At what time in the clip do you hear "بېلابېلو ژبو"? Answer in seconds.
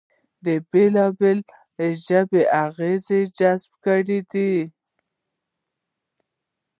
0.69-2.41